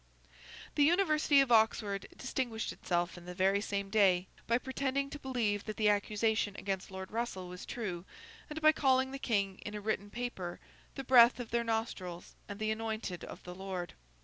[0.73, 5.65] The University of Oxford distinguished itself on the very same day by pretending to believe
[5.65, 8.03] that the accusation against Lord Russell was true,
[8.49, 10.59] and by calling the King, in a written paper,
[10.95, 13.93] the Breath of their Nostrils and the Anointed of the Lord.